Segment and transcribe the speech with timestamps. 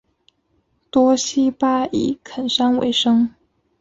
[0.89, 3.35] 多希巴以垦山为生。